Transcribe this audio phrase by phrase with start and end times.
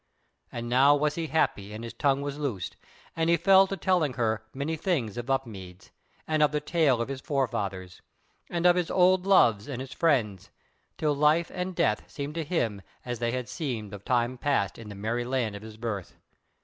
[0.51, 2.75] And now was he happy and his tongue was loosed,
[3.15, 5.91] and he fell to telling her many things of Upmeads,
[6.27, 8.01] and of the tale of his forefathers,
[8.49, 10.49] and of his old loves and his friends,
[10.97, 14.89] till life and death seemed to him as they had seemed of time past in
[14.89, 16.15] the merry land of his birth.